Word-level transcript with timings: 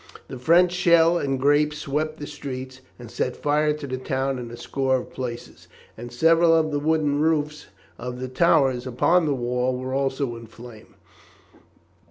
The 0.29 0.39
French 0.39 0.71
shell 0.71 1.19
and 1.19 1.39
grape 1.39 1.75
swept 1.75 2.17
the 2.17 2.25
streets 2.25 2.81
and 2.97 3.11
set 3.11 3.35
fire 3.35 3.71
to 3.73 3.85
the 3.85 3.99
town 3.99 4.39
in 4.39 4.49
a 4.49 4.57
score 4.57 4.95
of 4.97 5.11
places, 5.11 5.67
and 5.95 6.11
several 6.11 6.55
of 6.55 6.71
the 6.71 6.79
wooden 6.79 7.19
roofs 7.21 7.67
of 7.99 8.19
the 8.19 8.27
towers 8.27 8.87
upon 8.87 9.27
the 9.27 9.35
wall 9.35 9.77
were 9.77 9.93
also 9.93 10.35
in 10.37 10.47
flames. 10.47 10.95